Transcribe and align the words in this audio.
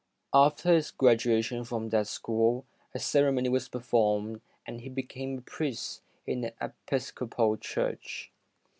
After 0.33 0.73
his 0.73 0.89
graduation 0.89 1.63
from 1.63 1.89
that 1.89 2.07
school, 2.07 2.65
a 2.91 2.97
cere 2.97 3.31
mony 3.31 3.49
was 3.49 3.69
performed 3.69 4.41
and 4.65 4.81
he 4.81 4.89
became 4.89 5.37
a 5.37 5.41
priest 5.41 6.01
in 6.25 6.41
the 6.41 6.55
Episcopal 6.59 7.55
Church. 7.57 8.31